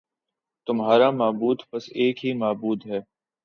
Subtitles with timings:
[0.67, 2.99] تمہارا معبود بس ایک ہی معبود ہے